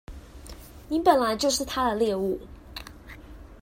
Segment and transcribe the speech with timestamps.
[0.87, 2.41] 你本來就是他的獵物